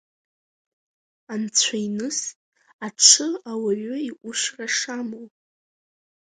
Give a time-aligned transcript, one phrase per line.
[1.33, 2.19] Анцәа иныс
[2.85, 5.27] аҽы ауаҩы иҟәышра шамоу.